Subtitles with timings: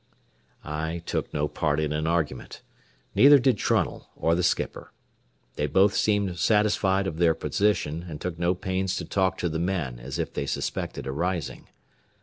[0.65, 2.63] I took no part in an argument.
[3.13, 4.91] Neither did Trunnell or the skipper.
[5.57, 9.59] They both seemed satisfied of their position and took no pains to talk to the
[9.59, 11.67] men as if they suspected a rising.